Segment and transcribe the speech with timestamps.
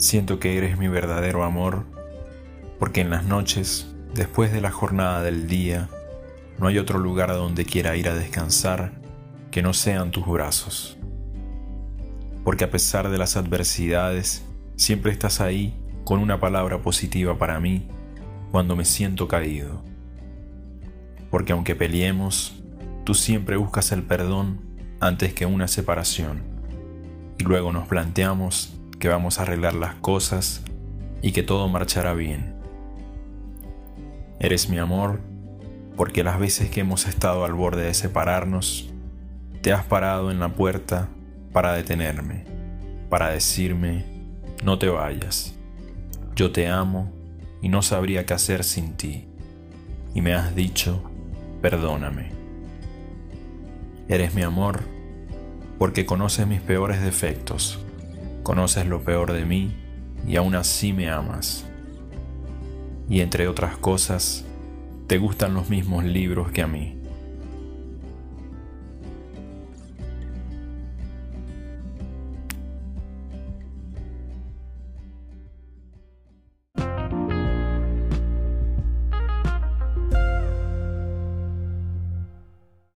[0.00, 1.84] Siento que eres mi verdadero amor,
[2.78, 5.90] porque en las noches, después de la jornada del día,
[6.58, 8.92] no hay otro lugar a donde quiera ir a descansar
[9.50, 10.96] que no sean tus brazos.
[12.44, 14.42] Porque a pesar de las adversidades,
[14.74, 17.86] siempre estás ahí con una palabra positiva para mí
[18.50, 19.82] cuando me siento caído.
[21.30, 22.54] Porque aunque peleemos,
[23.04, 24.62] tú siempre buscas el perdón
[24.98, 26.40] antes que una separación.
[27.38, 30.62] Y luego nos planteamos que vamos a arreglar las cosas
[31.22, 32.54] y que todo marchará bien.
[34.38, 35.20] Eres mi amor
[35.96, 38.90] porque las veces que hemos estado al borde de separarnos,
[39.62, 41.08] te has parado en la puerta
[41.52, 42.44] para detenerme,
[43.08, 44.04] para decirme,
[44.64, 45.54] no te vayas,
[46.36, 47.10] yo te amo
[47.60, 49.26] y no sabría qué hacer sin ti.
[50.14, 51.02] Y me has dicho,
[51.60, 52.30] perdóname.
[54.08, 54.80] Eres mi amor
[55.78, 57.78] porque conoces mis peores defectos,
[58.50, 59.70] conoces lo peor de mí
[60.26, 61.64] y aún así me amas.
[63.08, 64.44] Y entre otras cosas,
[65.06, 66.99] te gustan los mismos libros que a mí.